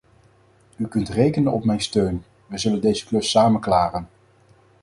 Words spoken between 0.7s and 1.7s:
U kunt rekenen op